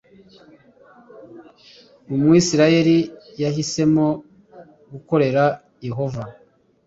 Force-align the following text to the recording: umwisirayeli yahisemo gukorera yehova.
umwisirayeli 2.13 2.97
yahisemo 3.41 4.05
gukorera 4.91 5.43
yehova. 5.87 6.23